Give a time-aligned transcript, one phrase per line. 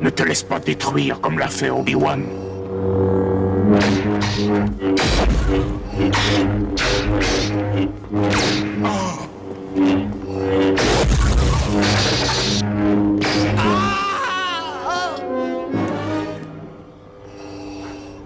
[0.00, 2.24] Ne te laisse pas détruire comme l'a fait Obi-Wan.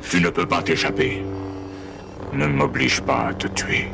[0.09, 1.25] Tu ne peux pas t'échapper.
[2.33, 3.89] Ne m'oblige pas à te tuer.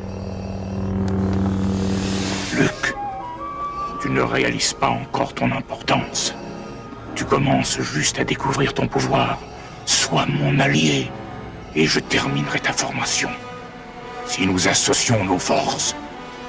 [4.07, 6.33] Tu ne réalises pas encore ton importance.
[7.17, 9.39] Tu commences juste à découvrir ton pouvoir.
[9.85, 11.11] Sois mon allié
[11.75, 13.31] et je terminerai ta formation.
[14.25, 15.97] Si nous associons nos forces,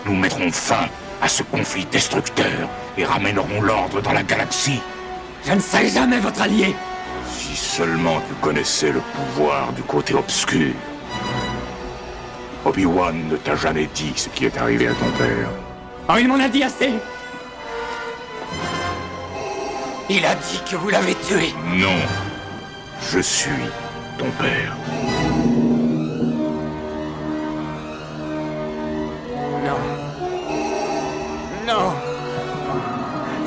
[0.05, 0.87] nous mettrons fin
[1.19, 4.81] à ce conflit destructeur et ramènerons l'ordre dans la galaxie.
[5.43, 6.75] Je ne serai jamais votre allié.
[7.27, 10.73] Si seulement tu connaissais le pouvoir du côté obscur.
[12.65, 15.49] Obi-Wan ne t'a jamais dit ce qui est arrivé à ton père.
[16.07, 16.93] Oh, il m'en a dit assez.
[20.09, 21.53] Il a dit que vous l'avez tué.
[21.73, 21.99] Non.
[23.11, 23.51] Je suis
[24.17, 24.73] ton père.
[29.65, 29.79] Non.
[31.67, 31.93] Non.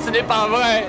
[0.05, 0.86] Ce n'est pas vrai.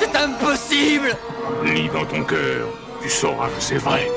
[0.00, 1.16] C'est impossible.
[1.64, 2.66] Lis dans ton cœur.
[3.00, 4.08] Tu sauras que c'est vrai.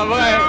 [0.00, 0.39] Ce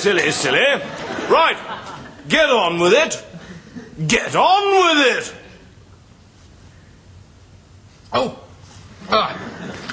[0.00, 0.60] Silly, silly.
[1.28, 1.58] Right.
[2.26, 3.22] Get on with it.
[4.08, 5.34] Get on with it.
[8.10, 8.42] Oh,
[9.10, 9.38] uh,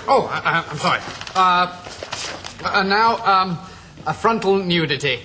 [0.08, 1.02] oh, I, I'm sorry.
[1.36, 1.78] Uh,
[2.64, 3.60] uh, now, um,
[4.06, 5.20] a frontal nudity.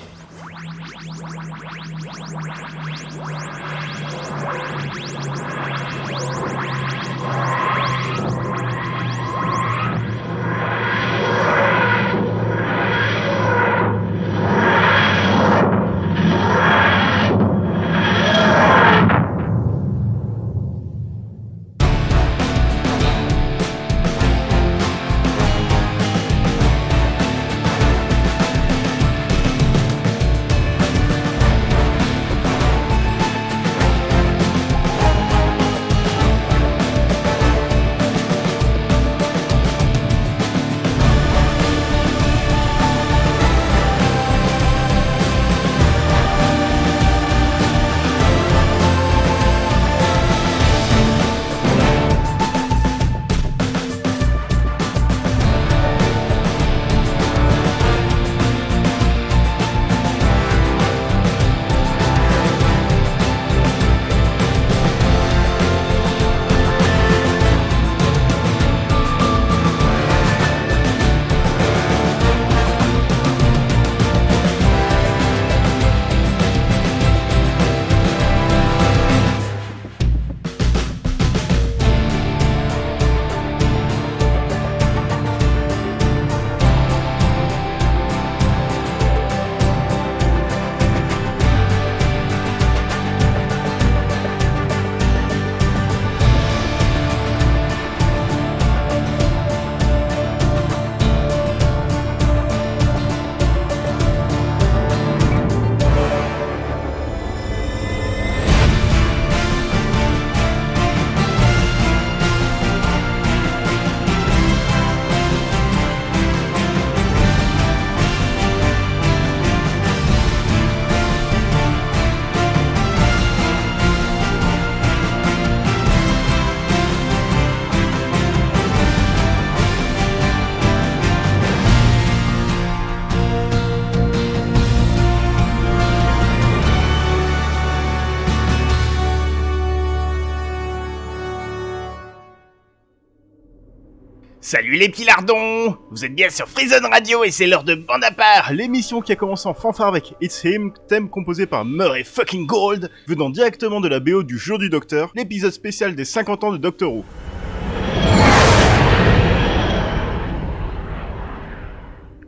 [144.52, 148.04] Salut les petits lardons Vous êtes bien sur Freezone Radio et c'est l'heure de Bande
[148.04, 152.04] à part, l'émission qui a commencé en fanfare avec It's Him, thème composé par Murray
[152.04, 156.44] fucking Gold, venant directement de la BO du Jour du Docteur, l'épisode spécial des 50
[156.44, 157.02] ans de Doctor Who.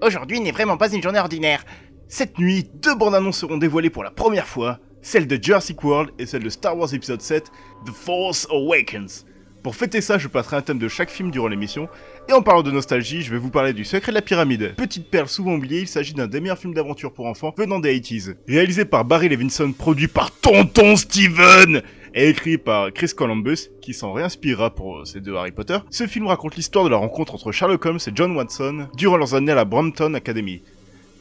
[0.01, 1.63] Aujourd'hui n'est vraiment pas une journée ordinaire.
[2.09, 6.13] Cette nuit, deux bandes annonces seront dévoilées pour la première fois, celle de Jurassic World
[6.19, 7.53] et celle de Star Wars épisode 7,
[7.85, 9.27] The Force Awakens.
[9.65, 11.89] Pour fêter ça, je passerai un thème de chaque film durant l'émission,
[12.29, 14.75] et en parlant de nostalgie, je vais vous parler du Secret de la Pyramide.
[14.77, 17.99] Petite perle souvent oubliée, il s'agit d'un des meilleurs films d'aventure pour enfants venant des
[17.99, 18.35] 80s.
[18.47, 21.81] Réalisé par Barry Levinson, produit par Tonton Steven
[22.15, 26.27] et écrit par Chris Columbus, qui s'en réinspirera pour ces deux Harry Potter, ce film
[26.27, 29.55] raconte l'histoire de la rencontre entre Sherlock Holmes et John Watson durant leurs années à
[29.55, 30.61] la Brompton Academy.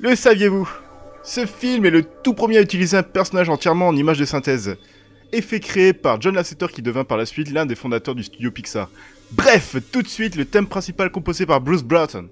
[0.02, 0.70] Le saviez-vous?
[1.24, 4.76] Ce film est le tout premier à utiliser un personnage entièrement en image de synthèse
[5.34, 8.52] effet créé par John Lasseter qui devint par la suite l'un des fondateurs du studio
[8.52, 8.90] Pixar.
[9.32, 12.30] Bref, tout de suite le thème principal composé par Bruce Broughton.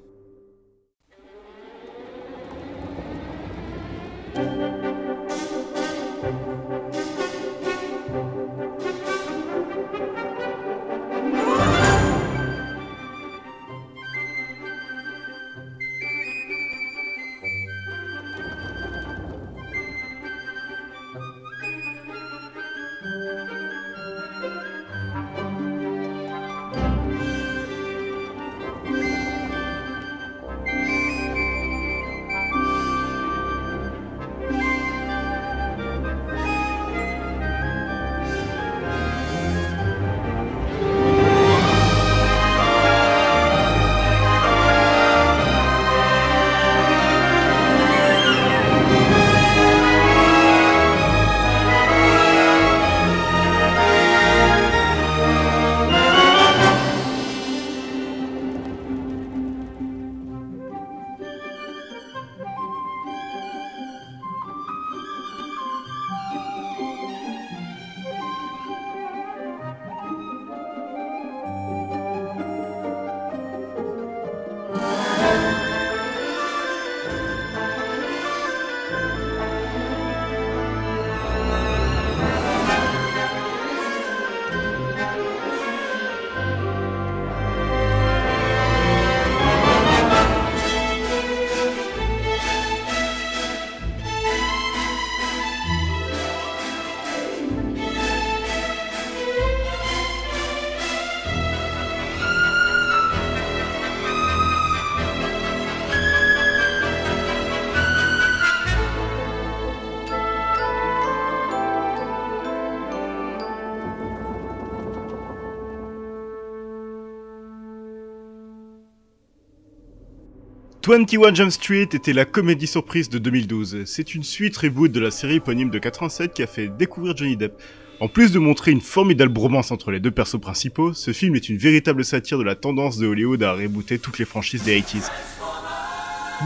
[120.92, 123.86] 21 Jump Street était la comédie surprise de 2012.
[123.86, 127.38] C'est une suite reboot de la série éponyme de 87 qui a fait découvrir Johnny
[127.38, 127.54] Depp.
[128.02, 131.48] En plus de montrer une formidable bromance entre les deux persos principaux, ce film est
[131.48, 135.10] une véritable satire de la tendance de Hollywood à rebooter toutes les franchises des 80s.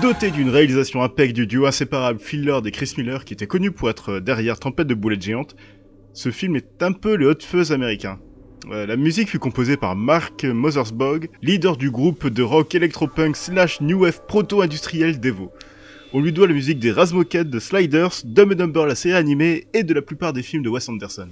[0.04, 3.72] Doté d'une réalisation impec du duo inséparable Phil Lord et Chris Miller qui était connu
[3.72, 5.56] pour être derrière Tempête de boulettes géantes,
[6.14, 8.20] ce film est un peu le hot fuzz américain.
[8.72, 13.79] Euh, la musique fut composée par Mark Mothersbaugh, leader du groupe de rock electropunk slash
[13.81, 15.51] new wave proto-industriel Devo.
[16.13, 19.67] On lui doit la musique des Razmoket, de Sliders, Dumb and Dumber la série animée
[19.74, 21.27] et de la plupart des films de Wes Anderson.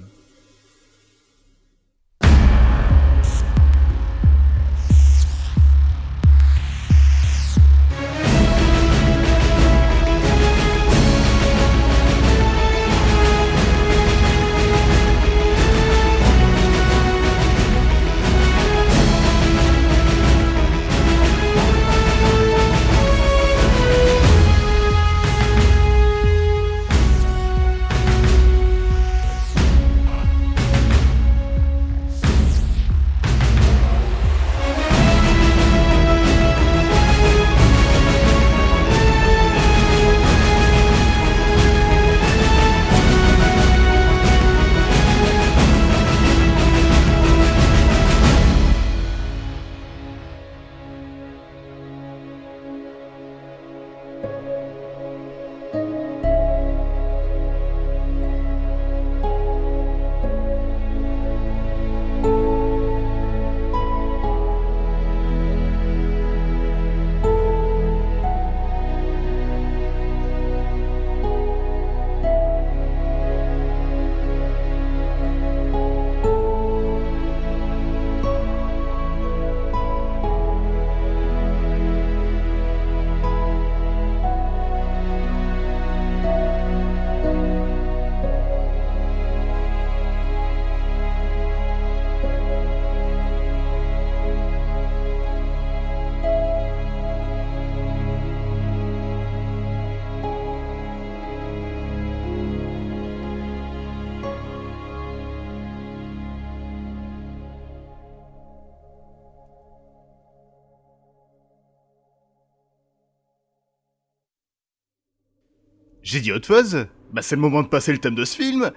[116.14, 118.70] J'ai dit Hot Fuzz Bah c'est le moment de passer le thème de ce film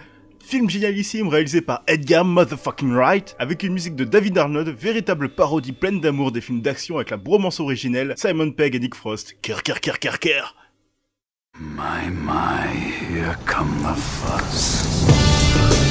[0.43, 5.71] Film génialissime réalisé par Edgar Motherfucking Wright, avec une musique de David Arnold, véritable parodie
[5.71, 9.37] pleine d'amour des films d'action avec la bromance originelle, Simon Pegg et Nick Frost.
[9.43, 10.55] Ker ker ker ker ker
[11.59, 12.73] My, my,
[13.07, 15.86] here come the fuzz.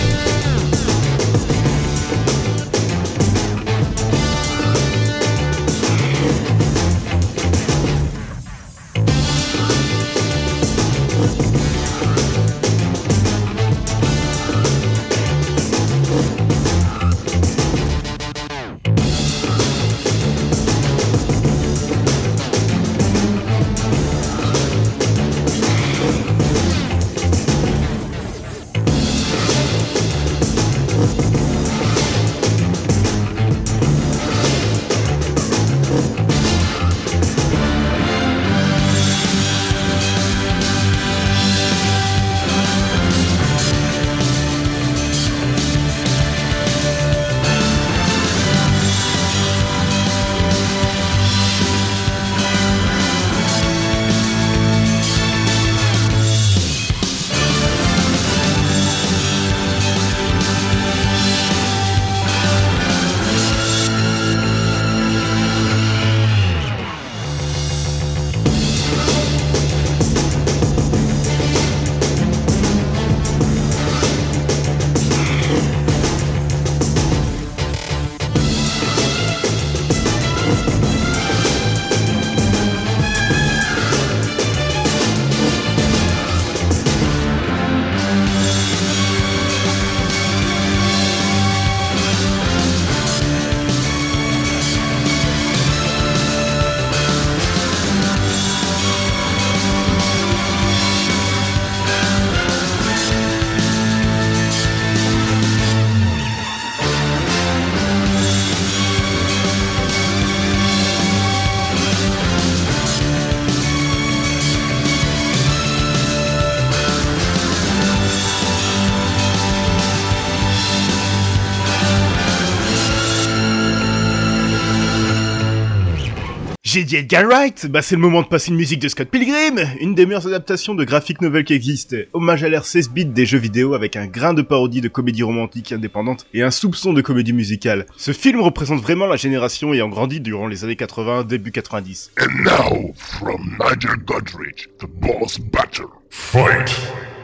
[126.76, 129.94] J'ai Edgar Wright Bah c'est le moment de passer une musique de Scott Pilgrim Une
[129.94, 131.96] des meilleures adaptations de graphic novel qui existe.
[132.12, 135.22] Hommage à l'ère 16 bits des jeux vidéo avec un grain de parodie de comédie
[135.22, 137.86] romantique indépendante et un soupçon de comédie musicale.
[137.96, 142.10] Ce film représente vraiment la génération ayant grandi durant les années 80, début 90.
[142.20, 145.86] And now, from Nigel Godrich, the boss battle.
[146.10, 147.15] Fight!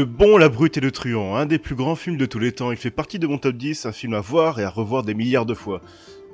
[0.00, 2.52] Le bon, la brute et le truand, un des plus grands films de tous les
[2.52, 5.02] temps, il fait partie de mon top 10, un film à voir et à revoir
[5.02, 5.82] des milliards de fois.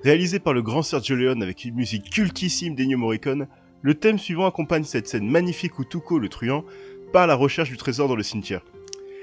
[0.04, 3.48] Réalisé par le grand Sergio Leone avec une musique cultissime d'Ennio Morricone,
[3.82, 6.64] le thème suivant accompagne cette scène magnifique où Tuco, le truand,
[7.12, 8.64] part à la recherche du trésor dans le cimetière.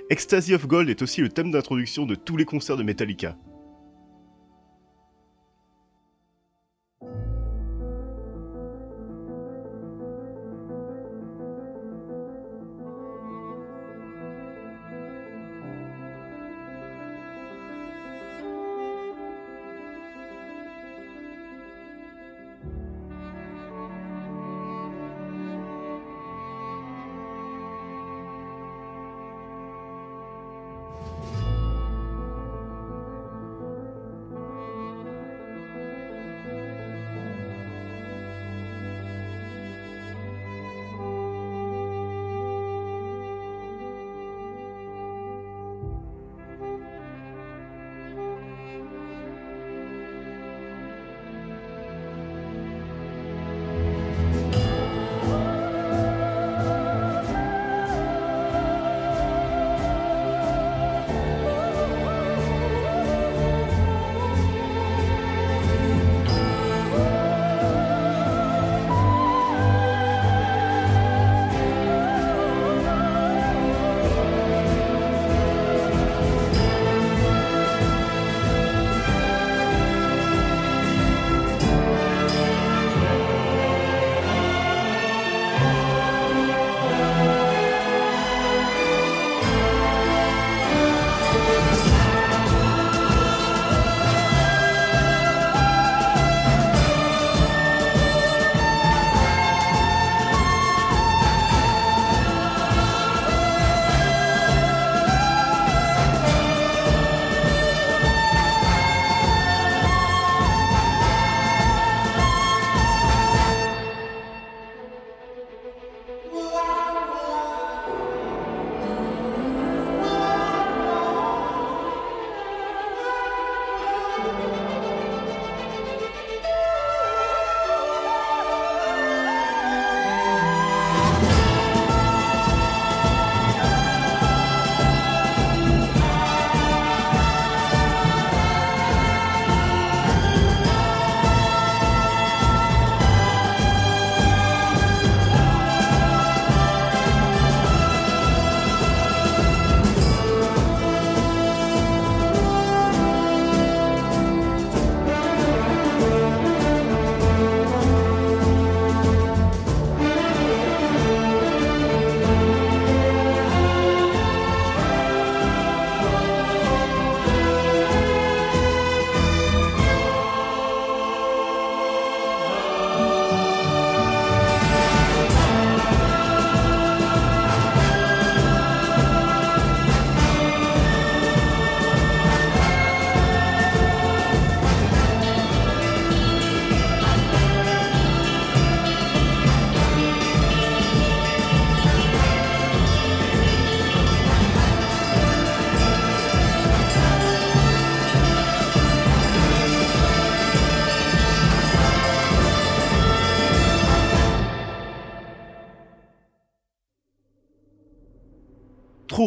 [0.10, 3.38] Ecstasy of Gold est aussi le thème d'introduction de tous les concerts de Metallica.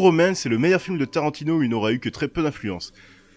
[0.06, 2.40] True Romance est le meilleur film de Tarantino où il n'aura eu que très peu
[2.40, 2.92] d'influence.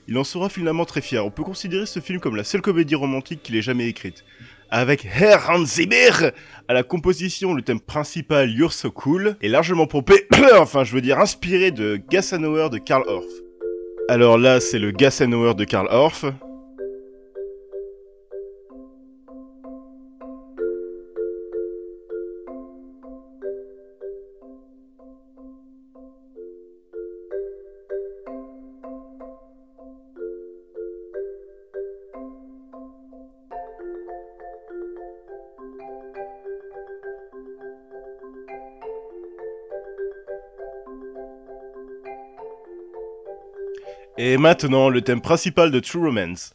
[0.08, 1.26] Il en sera finalement très fier.
[1.26, 4.24] On peut considérer ce film comme la seule comédie romantique qu'il ait jamais écrite.
[4.70, 6.12] Avec Herr Hans Zimmer
[6.68, 10.28] à la composition, le thème principal You're So Cool est largement pompé,
[10.60, 13.26] enfin je veux dire inspiré de Gas and Hour de Karl Orff.
[14.08, 16.24] Alors là, c'est le Gas and Hour de Karl Orff.
[44.22, 46.54] Et maintenant, le thème principal de True Romance.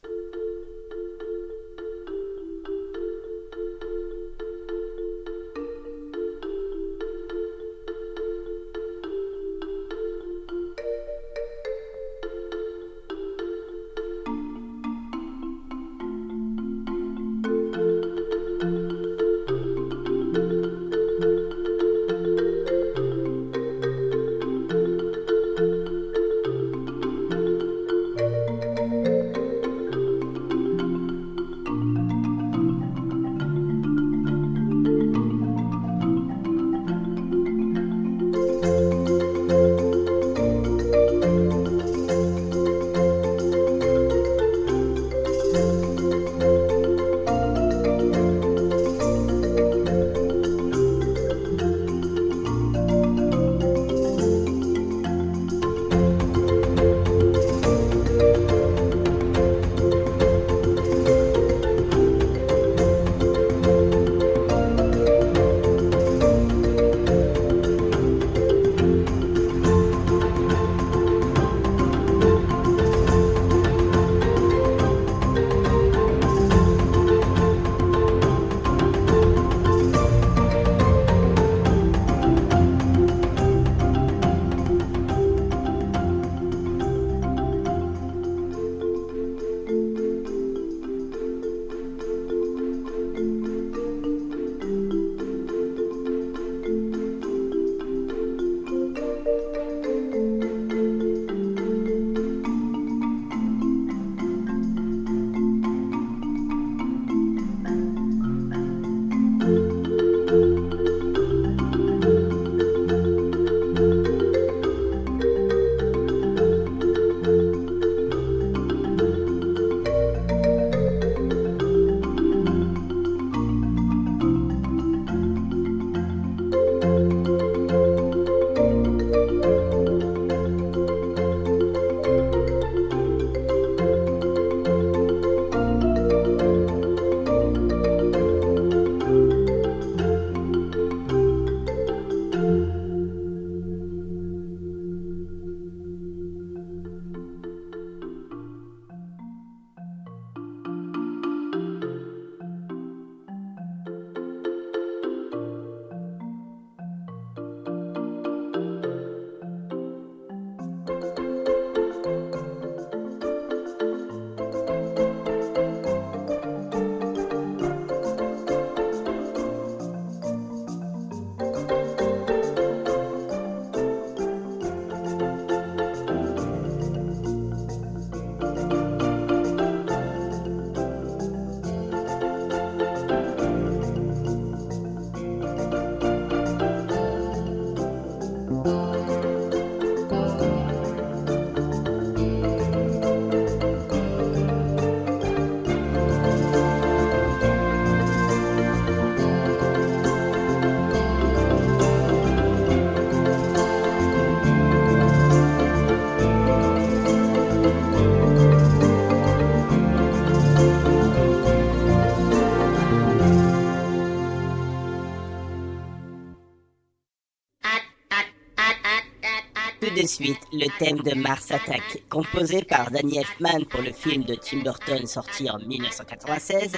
[220.19, 224.35] De suite le thème de Mars Attack, composé par Danny Elfman pour le film de
[224.35, 226.73] Tim Burton sorti en 1996,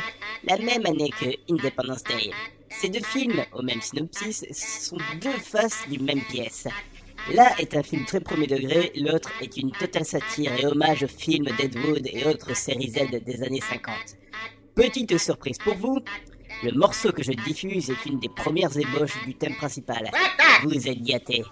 [0.45, 2.31] la même année que Independence Day.
[2.71, 6.67] Ces deux films, au même synopsis, sont deux faces d'une même pièce.
[7.35, 11.09] L'un est un film très premier degré, l'autre est une totale satire et hommage aux
[11.09, 13.95] films Deadwood et autres séries Z des années 50.
[14.75, 15.99] Petite surprise pour vous,
[16.63, 20.11] le morceau que je diffuse est une des premières ébauches du thème principal.
[20.65, 21.45] Vous êtes gâtés.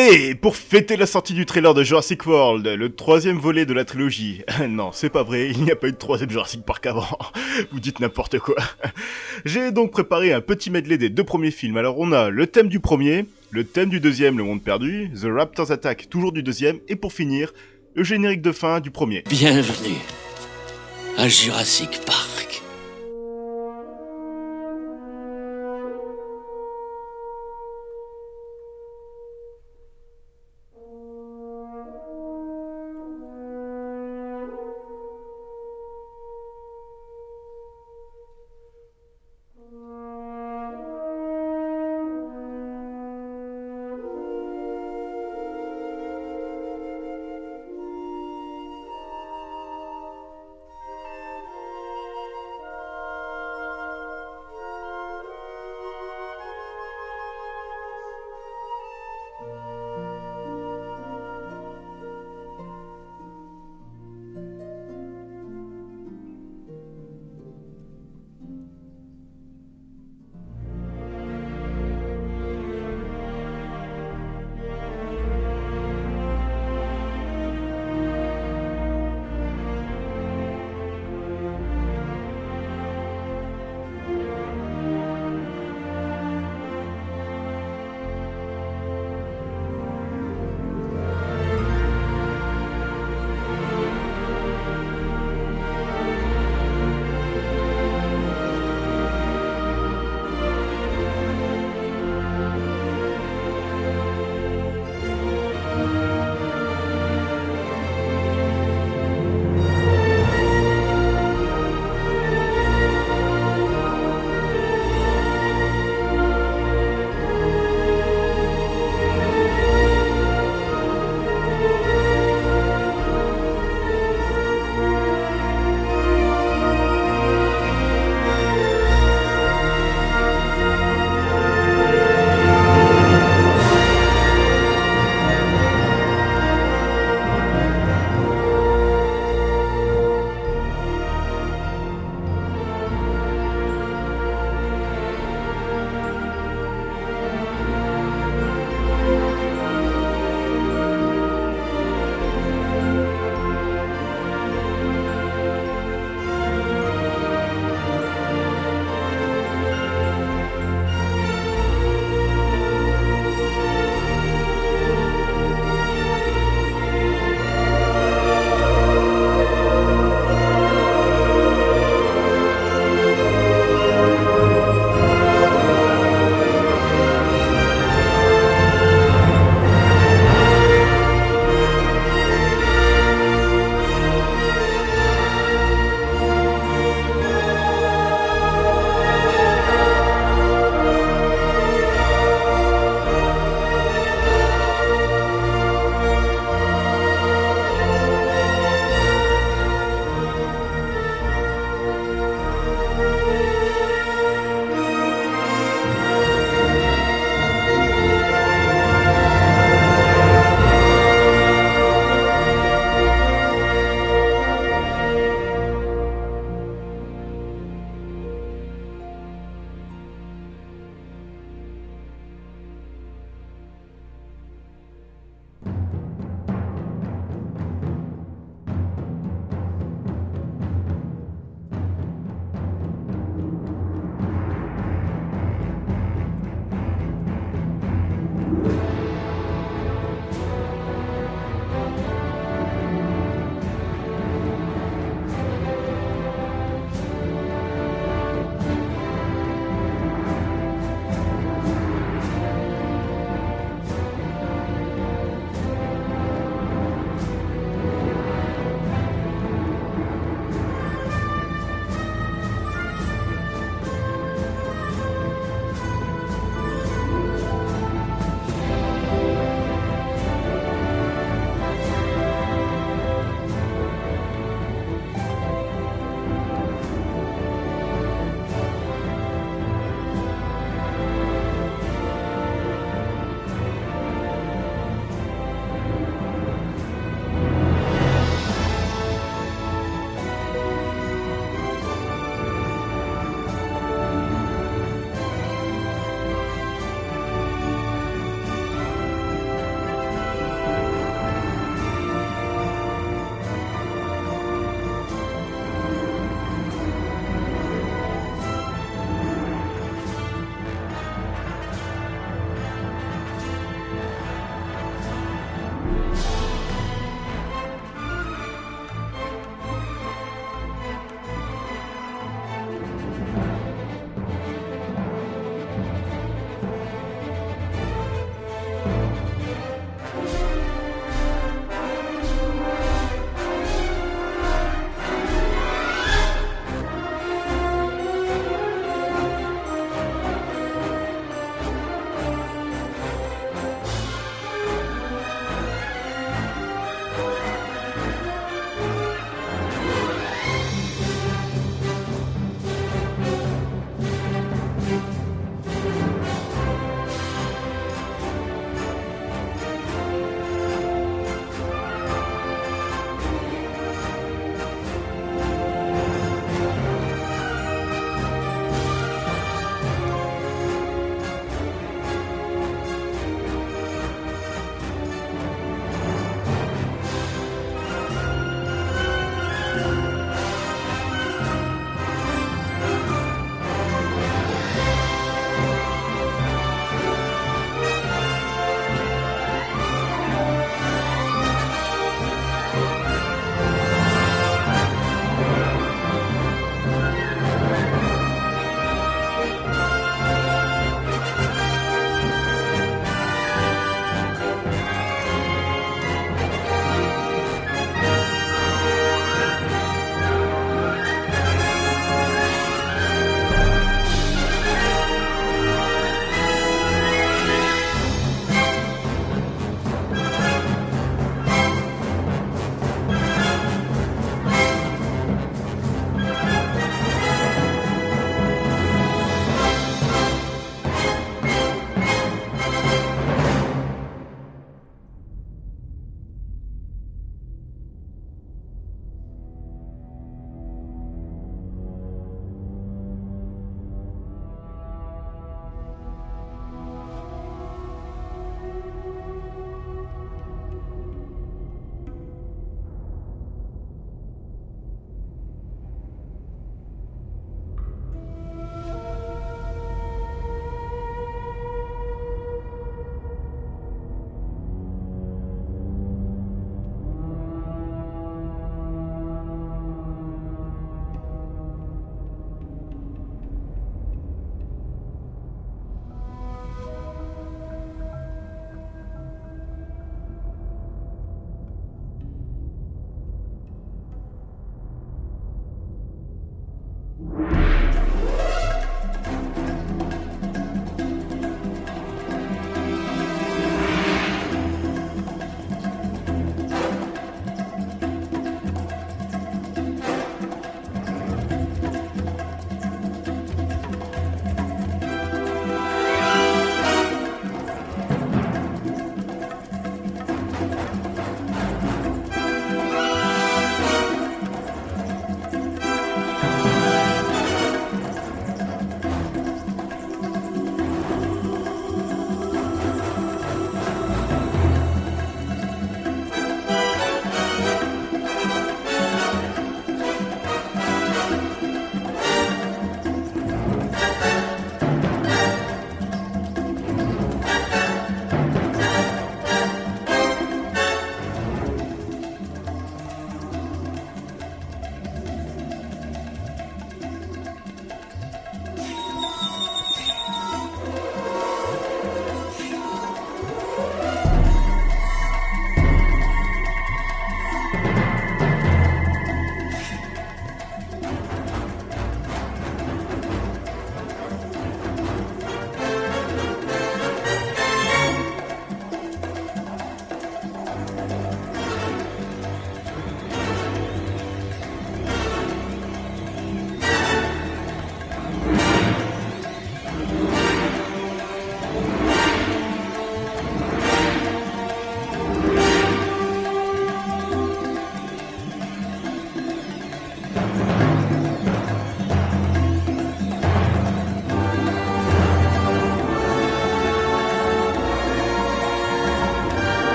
[0.00, 3.84] Allez, pour fêter la sortie du trailer de Jurassic World, le troisième volet de la
[3.84, 4.42] trilogie.
[4.68, 7.06] non, c'est pas vrai, il n'y a pas eu de troisième Jurassic Park avant.
[7.72, 8.56] Vous dites n'importe quoi.
[9.44, 11.76] J'ai donc préparé un petit medley des deux premiers films.
[11.76, 15.26] Alors on a le thème du premier, le thème du deuxième, Le Monde Perdu, The
[15.26, 17.52] Raptors Attack, toujours du deuxième, et pour finir,
[17.94, 19.22] le générique de fin du premier.
[19.28, 19.98] Bienvenue
[21.18, 22.49] à Jurassic Park.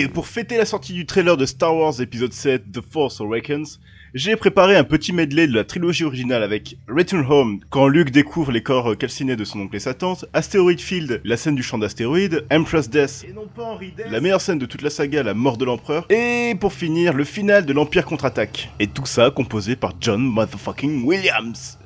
[0.00, 3.80] Allez, pour fêter la sortie du trailer de Star Wars épisode 7 The Force Awakens,
[4.14, 8.50] j'ai préparé un petit medley de la trilogie originale avec Return Home, quand Luke découvre
[8.50, 11.76] les corps calcinés de son oncle et sa tante, Asteroid Field, la scène du champ
[11.76, 13.26] d'astéroïdes, Empress Death,
[14.10, 17.24] la meilleure scène de toute la saga, la mort de l'empereur, et pour finir, le
[17.24, 18.70] final de l'Empire contre-attaque.
[18.80, 21.78] Et tout ça composé par John Motherfucking Williams.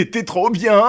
[0.00, 0.82] C'était trop bien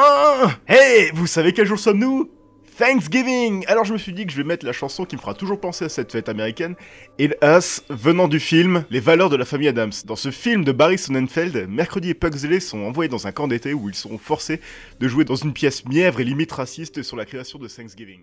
[0.70, 2.32] Hey, vous savez quel jour sommes-nous?
[2.78, 5.34] Thanksgiving Alors je me suis dit que je vais mettre la chanson qui me fera
[5.34, 6.76] toujours penser à cette fête américaine,
[7.20, 9.91] It Us, venant du film Les valeurs de la famille Adams.
[10.05, 13.74] Dans ce film de Barry Sonnenfeld, Mercredi et Pugsley sont envoyés dans un camp d'été
[13.74, 14.62] où ils seront forcés
[15.01, 18.22] de jouer dans une pièce mièvre et limite raciste sur la création de Thanksgiving.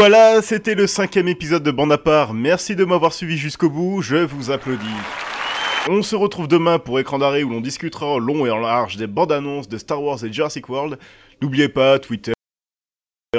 [0.00, 2.32] Voilà, c'était le cinquième épisode de Bande à part.
[2.32, 4.86] Merci de m'avoir suivi jusqu'au bout, je vous applaudis.
[5.90, 9.06] On se retrouve demain pour Écran d'arrêt où l'on discutera long et en large des
[9.06, 10.98] bandes annonces de Star Wars et Jurassic World.
[11.42, 12.32] N'oubliez pas, Twitter,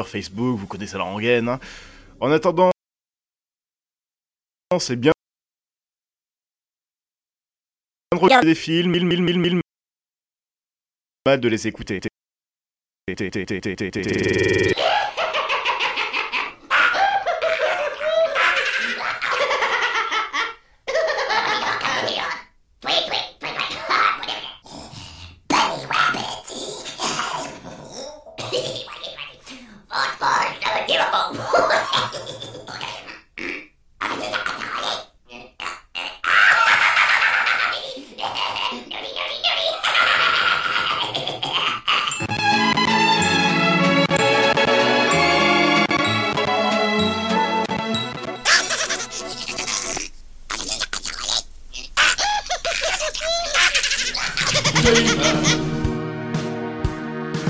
[0.06, 1.50] Facebook, vous connaissez la rengaine.
[1.50, 1.60] hein.
[2.20, 2.70] En attendant,
[4.80, 5.14] c'est bien
[8.12, 9.62] de regarder des films, mille, mille, mille, mille,
[11.26, 12.02] mal de les écouter.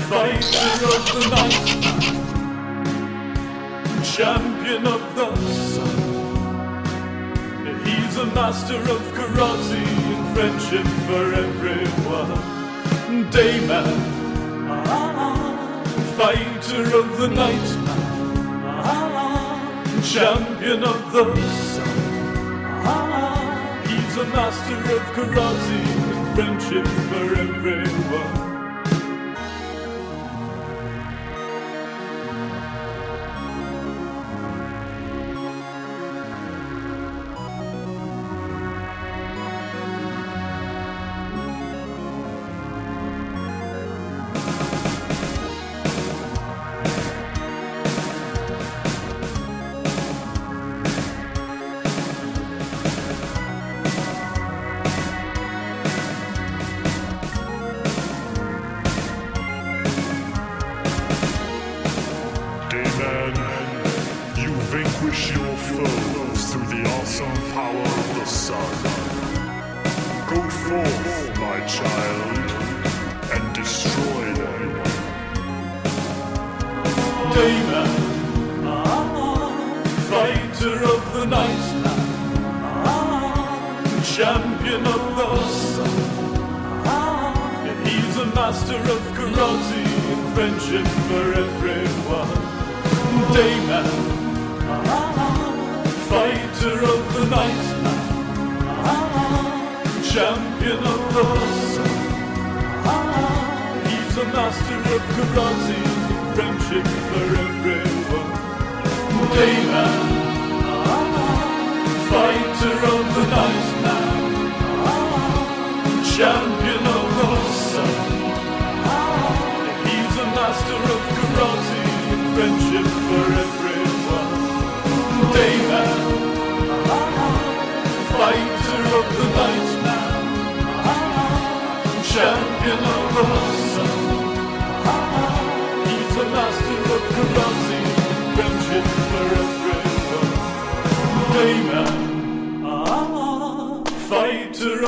[0.08, 1.66] Fighter of the night,
[4.04, 5.28] champion of the
[5.72, 5.98] sun.
[7.84, 9.82] He's a master of karate
[10.12, 12.32] and friendship for everyone.
[13.32, 13.98] Dayman,
[16.16, 17.70] fighter of the night,
[20.04, 21.24] champion of the
[21.72, 21.88] sun.
[23.88, 26.01] He's a master of karate
[26.34, 28.51] friendship for everyone.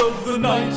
[0.05, 0.75] of the night,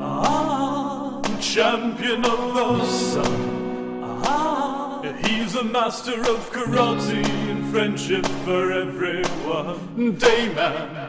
[0.00, 4.02] ah, champion of the sun.
[4.24, 10.14] Ah, he's a master of karate and friendship for everyone.
[10.16, 10.99] Dayman.